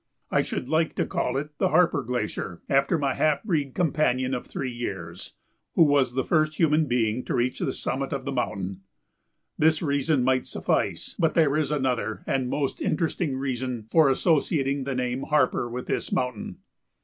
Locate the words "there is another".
11.35-12.23